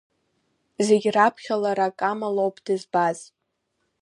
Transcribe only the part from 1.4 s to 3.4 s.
лара Кама лоуп дызбаз.